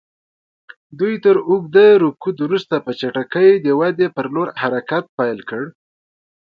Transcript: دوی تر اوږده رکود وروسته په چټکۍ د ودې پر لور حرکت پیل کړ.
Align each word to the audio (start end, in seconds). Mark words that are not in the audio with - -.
دوی 0.99 1.13
تر 1.23 1.35
اوږده 1.49 1.87
رکود 2.03 2.37
وروسته 2.41 2.75
په 2.85 2.91
چټکۍ 2.99 3.49
د 3.65 3.67
ودې 3.79 4.07
پر 4.15 4.25
لور 4.33 4.47
حرکت 4.61 5.05
پیل 5.17 5.39
کړ. 5.49 5.63